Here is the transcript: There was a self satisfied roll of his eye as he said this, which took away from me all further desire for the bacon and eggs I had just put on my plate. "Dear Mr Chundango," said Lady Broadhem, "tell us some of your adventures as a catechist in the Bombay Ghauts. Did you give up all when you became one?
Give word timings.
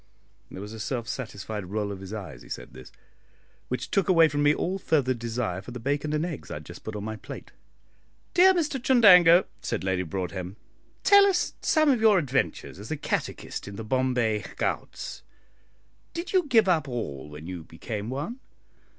There 0.49 0.63
was 0.63 0.73
a 0.73 0.79
self 0.79 1.07
satisfied 1.07 1.67
roll 1.67 1.91
of 1.91 1.99
his 1.99 2.11
eye 2.11 2.33
as 2.33 2.41
he 2.41 2.49
said 2.49 2.73
this, 2.73 2.91
which 3.67 3.91
took 3.91 4.09
away 4.09 4.29
from 4.29 4.41
me 4.41 4.51
all 4.51 4.79
further 4.79 5.13
desire 5.13 5.61
for 5.61 5.69
the 5.69 5.79
bacon 5.79 6.11
and 6.13 6.25
eggs 6.25 6.49
I 6.49 6.55
had 6.55 6.65
just 6.65 6.83
put 6.83 6.95
on 6.95 7.03
my 7.03 7.17
plate. 7.17 7.51
"Dear 8.33 8.51
Mr 8.51 8.81
Chundango," 8.81 9.45
said 9.61 9.83
Lady 9.83 10.01
Broadhem, 10.01 10.55
"tell 11.03 11.27
us 11.27 11.53
some 11.61 11.91
of 11.91 12.01
your 12.01 12.17
adventures 12.17 12.79
as 12.79 12.89
a 12.89 12.97
catechist 12.97 13.67
in 13.67 13.75
the 13.75 13.83
Bombay 13.83 14.43
Ghauts. 14.57 15.21
Did 16.15 16.33
you 16.33 16.47
give 16.47 16.67
up 16.67 16.87
all 16.87 17.29
when 17.29 17.45
you 17.45 17.63
became 17.63 18.09
one? 18.09 18.39